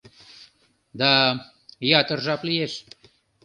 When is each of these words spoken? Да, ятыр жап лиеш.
Да, 0.99 1.11
ятыр 1.99 2.19
жап 2.25 2.41
лиеш. 2.47 2.73